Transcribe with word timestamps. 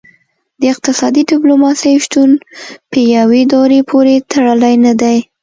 د 0.59 0.61
اقتصادي 0.73 1.21
ډیپلوماسي 1.31 1.93
شتون 2.05 2.29
په 2.91 2.97
یوې 3.15 3.41
دورې 3.53 3.79
پورې 3.89 4.15
تړلی 4.31 4.75
نه 4.85 4.93
دی 5.01 5.17